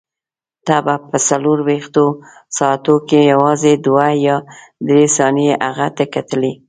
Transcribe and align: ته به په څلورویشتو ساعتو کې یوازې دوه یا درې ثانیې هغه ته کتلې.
ته 0.65 0.75
به 0.85 0.95
په 1.09 1.17
څلورویشتو 1.27 2.05
ساعتو 2.57 2.95
کې 3.07 3.19
یوازې 3.31 3.73
دوه 3.85 4.07
یا 4.27 4.37
درې 4.87 5.05
ثانیې 5.17 5.53
هغه 5.67 5.87
ته 5.97 6.03
کتلې. 6.13 6.51